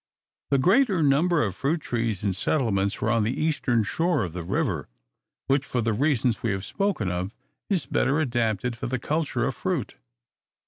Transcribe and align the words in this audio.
The 0.49 0.57
greater 0.57 1.03
number 1.03 1.43
of 1.43 1.55
fruit 1.55 1.85
orchards 1.93 2.23
and 2.23 2.35
settlements 2.35 3.01
were 3.01 3.11
on 3.11 3.23
the 3.23 3.39
eastern 3.39 3.83
shore 3.83 4.23
of 4.23 4.33
the 4.33 4.41
river, 4.43 4.89
which, 5.45 5.63
for 5.63 5.79
the 5.81 5.93
reasons 5.93 6.41
we 6.41 6.49
have 6.53 6.65
spoken 6.65 7.11
of, 7.11 7.35
is 7.69 7.85
better 7.85 8.19
adapted 8.19 8.73
to 8.73 8.87
the 8.87 8.97
culture 8.97 9.45
of 9.45 9.53
fruit. 9.53 9.97